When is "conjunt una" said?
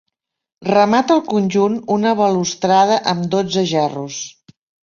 1.33-2.15